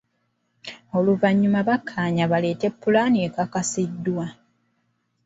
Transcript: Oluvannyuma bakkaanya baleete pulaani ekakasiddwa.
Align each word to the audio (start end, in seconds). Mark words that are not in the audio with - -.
Oluvannyuma 0.97 1.59
bakkaanya 1.67 2.25
baleete 2.31 2.67
pulaani 2.81 3.17
ekakasiddwa. 3.27 4.25